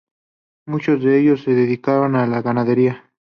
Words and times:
Muchos 0.65 1.03
de 1.03 1.19
ellos 1.19 1.43
se 1.43 1.51
dedicaron 1.53 2.15
a 2.15 2.25
la 2.25 2.41
ganadería. 2.41 3.07